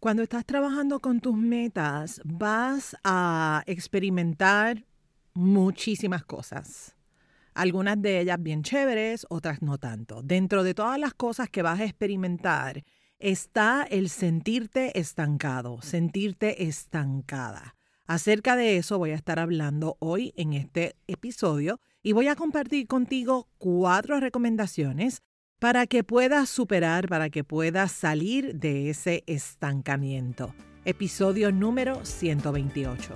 [0.00, 4.86] Cuando estás trabajando con tus metas, vas a experimentar
[5.34, 6.96] muchísimas cosas.
[7.52, 10.22] Algunas de ellas bien chéveres, otras no tanto.
[10.22, 12.82] Dentro de todas las cosas que vas a experimentar
[13.18, 17.76] está el sentirte estancado, sentirte estancada.
[18.06, 22.86] Acerca de eso voy a estar hablando hoy en este episodio y voy a compartir
[22.86, 25.20] contigo cuatro recomendaciones
[25.60, 30.54] para que puedas superar, para que puedas salir de ese estancamiento.
[30.86, 33.12] Episodio número 128.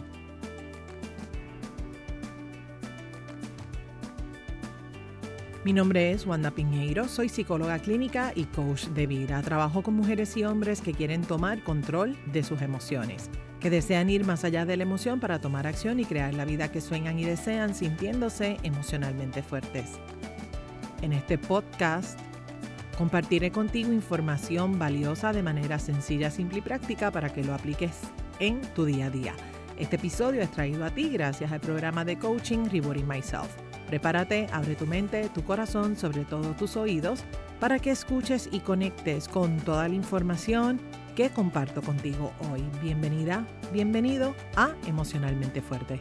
[5.65, 9.41] Mi nombre es Wanda Piñeiro, soy psicóloga clínica y coach de vida.
[9.41, 14.27] Trabajo con mujeres y hombres que quieren tomar control de sus emociones, que desean ir
[14.27, 17.25] más allá de la emoción para tomar acción y crear la vida que sueñan y
[17.25, 19.93] desean sintiéndose emocionalmente fuertes.
[21.01, 22.19] En este podcast
[22.95, 28.01] compartiré contigo información valiosa de manera sencilla, simple y práctica para que lo apliques
[28.41, 29.35] en tu día a día.
[29.79, 33.49] Este episodio es traído a ti gracias al programa de coaching Rewarding Myself
[33.87, 37.25] Prepárate, abre tu mente, tu corazón, sobre todo tus oídos,
[37.61, 40.81] para que escuches y conectes con toda la información
[41.15, 42.63] que comparto contigo hoy.
[42.83, 46.01] Bienvenida, bienvenido a Emocionalmente Fuerte.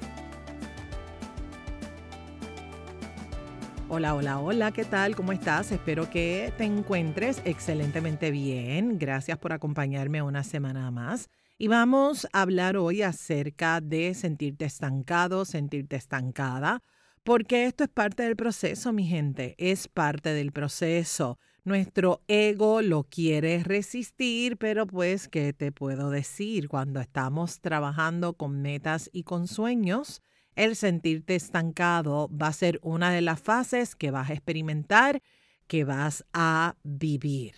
[3.95, 5.15] Hola, hola, hola, ¿qué tal?
[5.15, 5.71] ¿Cómo estás?
[5.71, 8.97] Espero que te encuentres excelentemente bien.
[8.97, 11.29] Gracias por acompañarme una semana más.
[11.59, 16.81] Y vamos a hablar hoy acerca de sentirte estancado, sentirte estancada
[17.23, 21.37] porque esto es parte del proceso, mi gente, es parte del proceso.
[21.63, 26.67] Nuestro ego lo quiere resistir, pero pues, ¿qué te puedo decir?
[26.67, 30.23] Cuando estamos trabajando con metas y con sueños,
[30.55, 35.21] el sentirte estancado va a ser una de las fases que vas a experimentar,
[35.67, 37.53] que vas a vivir.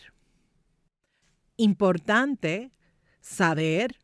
[1.58, 2.72] Importante
[3.22, 3.98] saber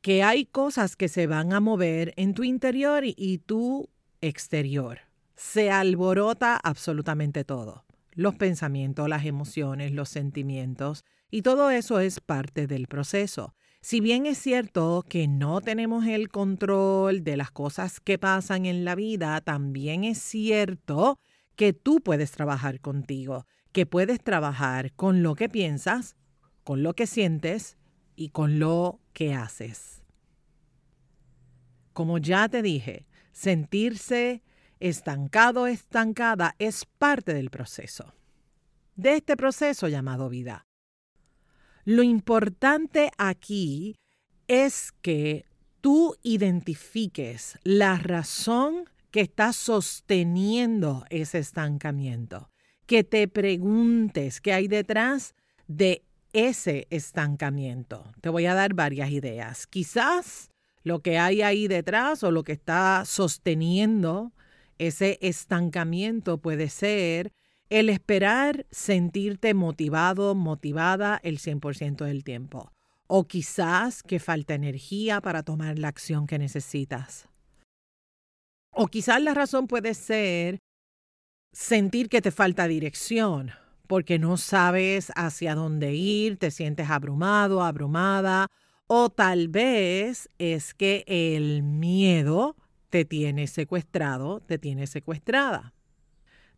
[0.00, 3.88] que hay cosas que se van a mover en tu interior y, tú
[4.20, 5.00] exterior.
[5.36, 7.84] Se alborota absolutamente todo.
[8.12, 13.54] Los pensamientos, las emociones, los sentimientos, y todo eso es parte del proceso.
[13.84, 18.84] Si bien es cierto que no tenemos el control de las cosas que pasan en
[18.84, 21.18] la vida, también es cierto
[21.56, 26.14] que tú puedes trabajar contigo, que puedes trabajar con lo que piensas,
[26.62, 27.76] con lo que sientes
[28.14, 30.04] y con lo que haces.
[31.92, 34.44] Como ya te dije, sentirse
[34.78, 38.14] estancado, estancada es parte del proceso,
[38.94, 40.68] de este proceso llamado vida.
[41.84, 43.96] Lo importante aquí
[44.46, 45.44] es que
[45.80, 52.50] tú identifiques la razón que está sosteniendo ese estancamiento,
[52.86, 55.34] que te preguntes qué hay detrás
[55.66, 58.12] de ese estancamiento.
[58.20, 59.66] Te voy a dar varias ideas.
[59.66, 60.50] Quizás
[60.84, 64.32] lo que hay ahí detrás o lo que está sosteniendo
[64.78, 67.32] ese estancamiento puede ser
[67.72, 72.70] el esperar sentirte motivado, motivada el 100% del tiempo.
[73.06, 77.30] O quizás que falta energía para tomar la acción que necesitas.
[78.74, 80.58] O quizás la razón puede ser
[81.50, 83.52] sentir que te falta dirección,
[83.86, 88.48] porque no sabes hacia dónde ir, te sientes abrumado, abrumada,
[88.86, 92.54] o tal vez es que el miedo
[92.90, 95.72] te tiene secuestrado, te tiene secuestrada.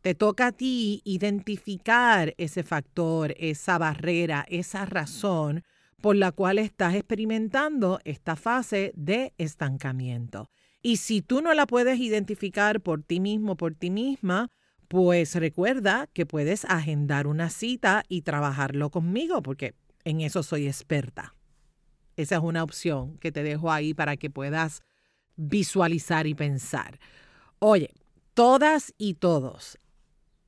[0.05, 5.65] Te toca a ti identificar ese factor, esa barrera, esa razón
[6.03, 10.51] por la cual estás experimentando esta fase de estancamiento.
[10.83, 14.51] Y si tú no la puedes identificar por ti mismo, por ti misma,
[14.89, 21.35] pues recuerda que puedes agendar una cita y trabajarlo conmigo, porque en eso soy experta.
[22.17, 24.83] Esa es una opción que te dejo ahí para que puedas
[25.37, 27.01] visualizar y pensar.
[27.59, 27.89] Oye,
[28.35, 29.79] todas y todos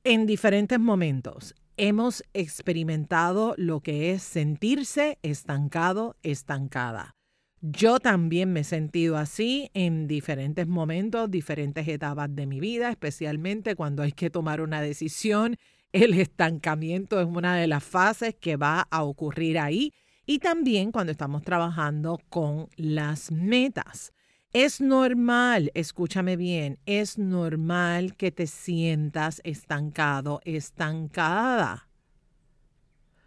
[0.09, 7.17] en diferentes momentos hemos experimentado lo que es sentirse estancado, estancada.
[7.59, 13.75] Yo también me he sentido así en diferentes momentos, diferentes etapas de mi vida, especialmente
[13.75, 15.57] cuando hay que tomar una decisión.
[15.91, 19.93] El estancamiento es una de las fases que va a ocurrir ahí
[20.25, 24.13] y también cuando estamos trabajando con las metas.
[24.59, 31.89] Es normal, escúchame bien, es normal que te sientas estancado, estancada.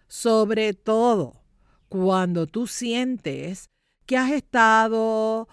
[0.08, 1.40] Sobre todo
[1.88, 3.70] cuando tú sientes
[4.06, 5.46] que has estado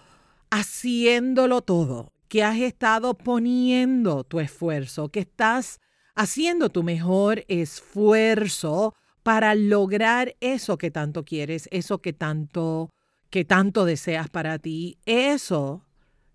[0.50, 5.78] haciéndolo todo, que has estado poniendo tu esfuerzo, que estás
[6.16, 12.90] haciendo tu mejor esfuerzo para lograr eso que tanto quieres, eso que tanto
[13.30, 15.84] que tanto deseas para ti, eso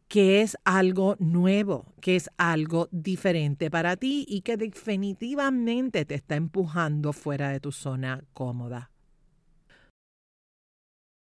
[0.07, 6.36] que es algo nuevo, que es algo diferente para ti y que definitivamente te está
[6.36, 8.92] empujando fuera de tu zona cómoda.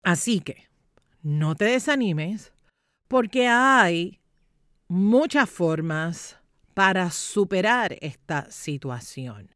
[0.03, 0.69] Así que
[1.23, 2.53] no te desanimes
[3.07, 4.19] porque hay
[4.87, 6.37] muchas formas
[6.73, 9.52] para superar esta situación.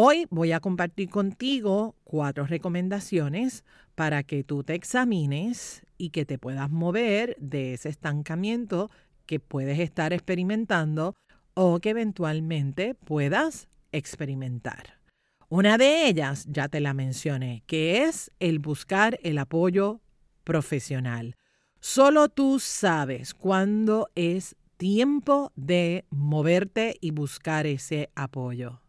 [0.00, 3.64] Hoy voy a compartir contigo cuatro recomendaciones
[3.96, 8.92] para que tú te examines y que te puedas mover de ese estancamiento
[9.26, 11.16] que puedes estar experimentando
[11.54, 15.00] o que eventualmente puedas experimentar.
[15.48, 20.00] Una de ellas, ya te la mencioné, que es el buscar el apoyo
[20.44, 21.34] profesional.
[21.80, 28.80] Solo tú sabes cuándo es tiempo de moverte y buscar ese apoyo.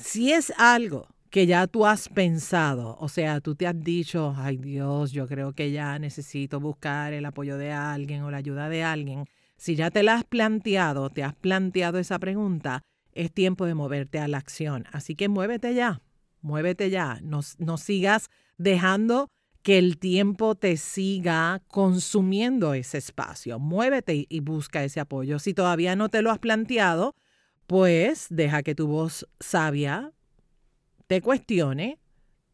[0.00, 4.56] Si es algo que ya tú has pensado, o sea, tú te has dicho, ay
[4.56, 8.82] Dios, yo creo que ya necesito buscar el apoyo de alguien o la ayuda de
[8.82, 9.26] alguien,
[9.58, 12.82] si ya te la has planteado, te has planteado esa pregunta,
[13.12, 14.86] es tiempo de moverte a la acción.
[14.90, 16.00] Así que muévete ya,
[16.40, 19.28] muévete ya, no, no sigas dejando
[19.62, 23.58] que el tiempo te siga consumiendo ese espacio.
[23.58, 25.38] Muévete y busca ese apoyo.
[25.38, 27.14] Si todavía no te lo has planteado,
[27.70, 30.12] pues deja que tu voz sabia
[31.06, 32.00] te cuestione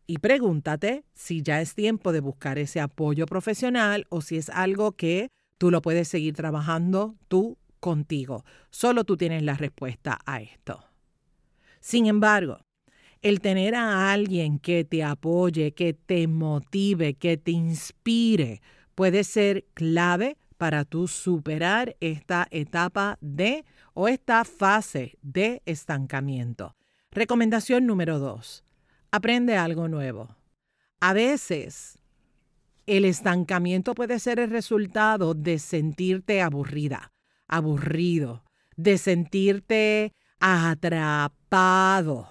[0.07, 4.93] y pregúntate si ya es tiempo de buscar ese apoyo profesional o si es algo
[4.93, 8.45] que tú lo puedes seguir trabajando tú contigo.
[8.69, 10.85] Solo tú tienes la respuesta a esto.
[11.81, 12.59] Sin embargo,
[13.23, 18.61] el tener a alguien que te apoye, que te motive, que te inspire,
[18.95, 23.65] puede ser clave para tú superar esta etapa de
[23.99, 26.77] o esta fase de estancamiento.
[27.11, 28.63] Recomendación número dos,
[29.11, 30.37] aprende algo nuevo.
[31.01, 31.99] A veces
[32.87, 37.13] el estancamiento puede ser el resultado de sentirte aburrida,
[37.49, 38.45] aburrido,
[38.77, 42.29] de sentirte atrapado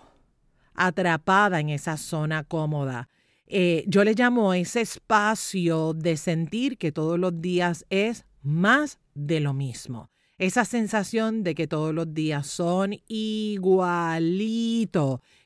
[0.75, 3.09] atrapada en esa zona cómoda.
[3.47, 9.39] Eh, yo le llamo ese espacio de sentir que todos los días es más de
[9.39, 10.09] lo mismo.
[10.37, 14.41] Esa sensación de que todos los días son igualito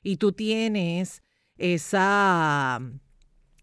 [0.02, 1.22] y tú tienes
[1.58, 2.82] esa,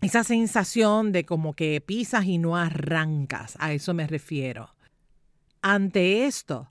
[0.01, 3.57] esa sensación de como que pisas y no arrancas.
[3.59, 4.77] A eso me refiero.
[5.63, 6.71] Ante esto,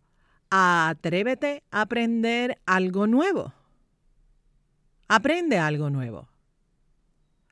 [0.50, 3.54] atrévete a aprender algo nuevo.
[5.08, 6.30] Aprende algo nuevo,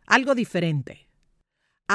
[0.08, 1.08] algo diferente,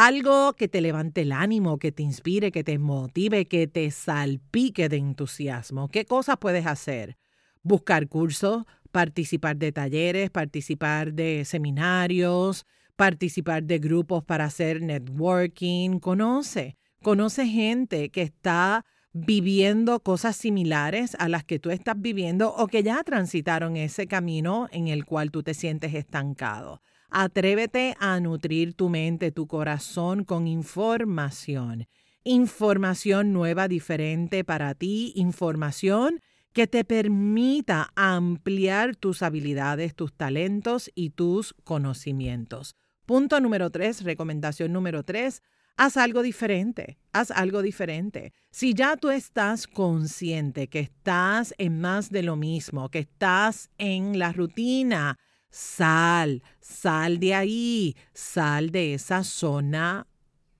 [0.06, 4.88] algo que te levante el ánimo, que te inspire, que te motive, que te salpique
[4.88, 5.88] de entusiasmo.
[5.88, 7.18] ¿Qué cosas puedes hacer?
[7.64, 8.62] Buscar cursos,
[8.92, 12.64] participar de talleres, participar de seminarios,
[12.94, 15.98] participar de grupos para hacer networking.
[15.98, 22.68] Conoce, conoce gente que está viviendo cosas similares a las que tú estás viviendo o
[22.68, 26.82] que ya transitaron ese camino en el cual tú te sientes estancado.
[27.10, 31.86] Atrévete a nutrir tu mente, tu corazón con información.
[32.22, 36.20] Información nueva, diferente para ti, información
[36.52, 42.74] que te permita ampliar tus habilidades, tus talentos y tus conocimientos.
[43.06, 45.42] Punto número tres, recomendación número tres,
[45.78, 48.34] haz algo diferente, haz algo diferente.
[48.50, 54.18] Si ya tú estás consciente que estás en más de lo mismo, que estás en
[54.18, 55.16] la rutina,
[55.50, 60.06] sal, sal de ahí, sal de esa zona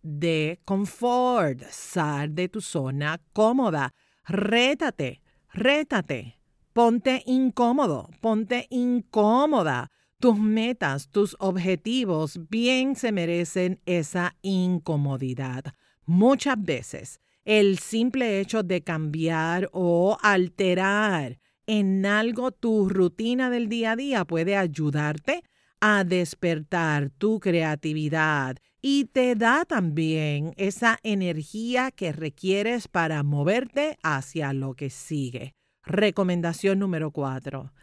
[0.03, 6.39] de confort, sal de tu zona cómoda, rétate, rétate,
[6.73, 9.91] ponte incómodo, ponte incómoda.
[10.21, 15.63] Tus metas, tus objetivos bien se merecen esa incomodidad.
[16.07, 23.93] Muchas veces el simple hecho de cambiar o alterar en algo tu rutina del día
[23.93, 25.45] a día puede ayudarte
[25.81, 34.55] a despertar tu creatividad y te da también esa energía que requieres para moverte hacia
[34.55, 35.55] lo que sigue.
[35.85, 37.75] Recomendación número cuatro.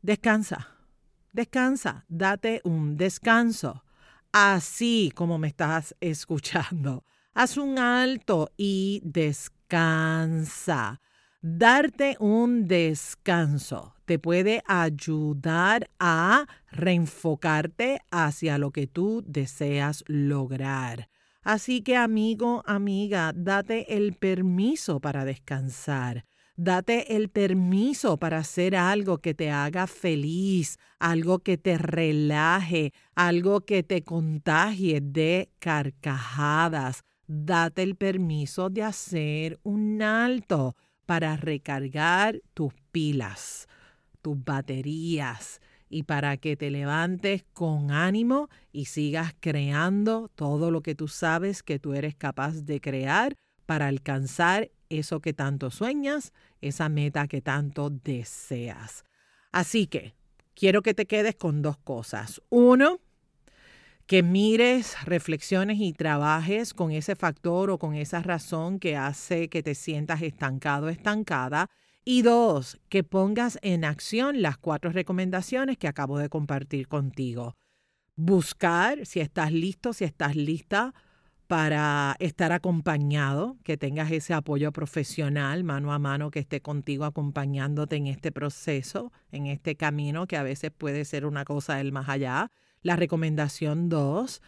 [0.00, 0.68] Descansa.
[1.32, 3.82] Descansa, date un descanso.
[4.30, 7.04] Así como me estás escuchando,
[7.34, 11.00] haz un alto y descansa.
[11.44, 21.08] Darte un descanso te puede ayudar a reenfocarte hacia lo que tú deseas lograr.
[21.42, 26.26] Así que amigo, amiga, date el permiso para descansar.
[26.54, 33.62] Date el permiso para hacer algo que te haga feliz, algo que te relaje, algo
[33.62, 37.02] que te contagie de carcajadas.
[37.26, 40.76] Date el permiso de hacer un alto
[41.12, 43.68] para recargar tus pilas,
[44.22, 50.94] tus baterías y para que te levantes con ánimo y sigas creando todo lo que
[50.94, 53.34] tú sabes que tú eres capaz de crear
[53.66, 59.04] para alcanzar eso que tanto sueñas, esa meta que tanto deseas.
[59.50, 60.14] Así que
[60.54, 62.40] quiero que te quedes con dos cosas.
[62.48, 63.00] Uno,
[64.06, 69.62] que mires, reflexiones y trabajes con ese factor o con esa razón que hace que
[69.62, 71.70] te sientas estancado, estancada.
[72.04, 77.56] Y dos, que pongas en acción las cuatro recomendaciones que acabo de compartir contigo.
[78.16, 80.92] Buscar si estás listo, si estás lista
[81.46, 87.96] para estar acompañado, que tengas ese apoyo profesional mano a mano que esté contigo acompañándote
[87.96, 92.08] en este proceso, en este camino que a veces puede ser una cosa del más
[92.08, 92.50] allá.
[92.82, 94.42] La recomendación dos,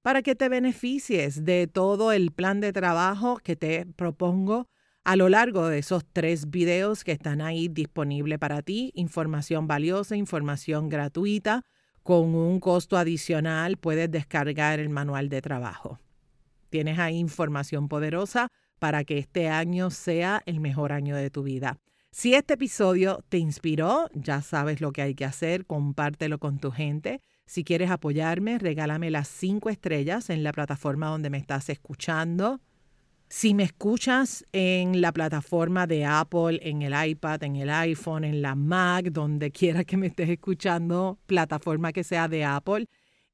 [0.01, 4.67] para que te beneficies de todo el plan de trabajo que te propongo
[5.03, 8.91] a lo largo de esos tres videos que están ahí disponibles para ti.
[8.93, 11.63] Información valiosa, información gratuita.
[12.03, 15.99] Con un costo adicional puedes descargar el manual de trabajo.
[16.69, 18.49] Tienes ahí información poderosa
[18.79, 21.77] para que este año sea el mejor año de tu vida.
[22.11, 26.71] Si este episodio te inspiró, ya sabes lo que hay que hacer, compártelo con tu
[26.71, 27.21] gente.
[27.45, 32.59] Si quieres apoyarme, regálame las cinco estrellas en la plataforma donde me estás escuchando.
[33.29, 38.41] Si me escuchas en la plataforma de Apple, en el iPad, en el iPhone, en
[38.41, 42.87] la Mac, donde quiera que me estés escuchando, plataforma que sea de Apple,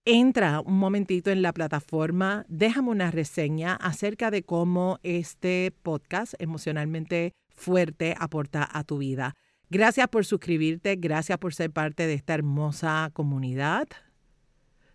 [0.04, 7.34] entra un momentito en la plataforma, déjame una reseña acerca de cómo este podcast emocionalmente
[7.56, 9.34] fuerte aporta a tu vida.
[9.70, 13.88] Gracias por suscribirte, gracias por ser parte de esta hermosa comunidad.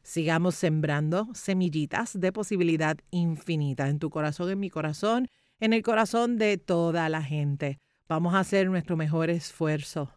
[0.02, 5.28] Sigamos sembrando semillitas de posibilidad infinita en tu corazón, en mi corazón,
[5.60, 7.78] en el corazón de toda la gente.
[8.08, 10.12] Vamos a hacer nuestro mejor esfuerzo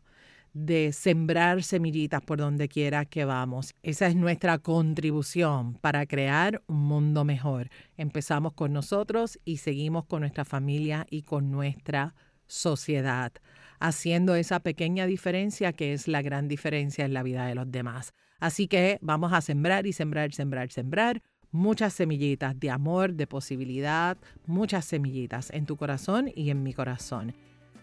[0.54, 3.74] de sembrar semillitas por donde quiera que vamos.
[3.84, 7.70] Esa es nuestra contribución para crear un mundo mejor.
[7.98, 12.16] Empezamos con nosotros y seguimos con nuestra familia y con nuestra
[12.52, 13.32] sociedad,
[13.80, 18.14] haciendo esa pequeña diferencia que es la gran diferencia en la vida de los demás.
[18.40, 24.18] Así que vamos a sembrar y sembrar, sembrar, sembrar muchas semillitas de amor, de posibilidad,
[24.46, 27.34] muchas semillitas en tu corazón y en mi corazón.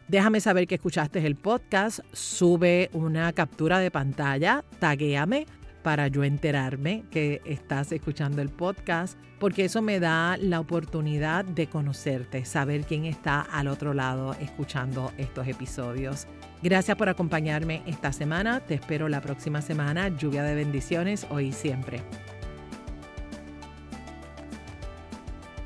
[0.07, 5.47] Déjame saber que escuchaste el podcast, sube una captura de pantalla, taguéame
[5.83, 11.69] para yo enterarme que estás escuchando el podcast, porque eso me da la oportunidad de
[11.69, 16.27] conocerte, saber quién está al otro lado escuchando estos episodios.
[16.63, 21.53] Gracias por acompañarme esta semana, te espero la próxima semana, lluvia de bendiciones hoy y
[21.53, 22.03] siempre.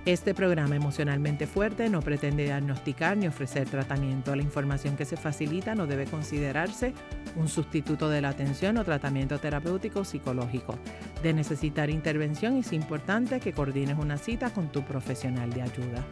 [0.04, 4.35] Este programa emocionalmente fuerte no pretende diagnosticar ni ofrecer tratamiento.
[4.35, 6.92] La información que se facilita no debe considerarse
[7.37, 10.76] un sustituto de la atención o tratamiento terapéutico psicológico.
[11.23, 16.04] De necesitar intervención es importante que coordines una cita con tu profesional de ayuda.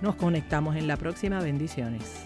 [0.00, 1.40] Nos conectamos en la próxima.
[1.40, 2.25] Bendiciones.